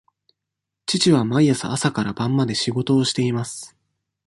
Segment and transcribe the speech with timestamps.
[0.87, 3.77] 父は毎日朝から晩まで仕事をしています。